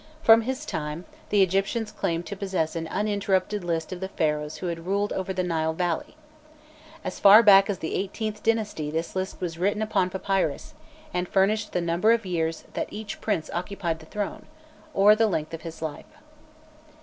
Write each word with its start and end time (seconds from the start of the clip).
From 0.23 0.41
his 0.41 0.65
time, 0.65 1.05
the 1.29 1.43
Egyptians 1.43 1.91
claimed 1.91 2.25
to 2.25 2.35
possess 2.35 2.75
an 2.75 2.87
uninterrupted 2.87 3.63
list 3.63 3.91
of 3.93 3.99
the 3.99 4.07
Pharaohs 4.07 4.55
who 4.57 4.65
had 4.65 4.87
ruled 4.87 5.13
over 5.13 5.31
the 5.31 5.43
Nile 5.43 5.73
valley. 5.73 6.17
As 7.03 7.19
far 7.19 7.43
back 7.43 7.69
as 7.69 7.77
the 7.77 7.93
XVIIIth 7.93 8.41
dynasty 8.41 8.89
this 8.89 9.15
list 9.15 9.39
was 9.39 9.59
written 9.59 9.83
upon 9.83 10.09
papyrus, 10.09 10.73
and 11.13 11.29
furnished 11.29 11.73
the 11.73 11.81
number 11.81 12.13
of 12.13 12.25
years 12.25 12.63
that 12.73 12.91
each 12.91 13.21
prince 13.21 13.51
occupied 13.53 13.99
the 13.99 14.07
throne, 14.07 14.47
or 14.95 15.15
the 15.15 15.27
length 15.27 15.53
of 15.53 15.61
his 15.61 15.83
life. 15.83 16.09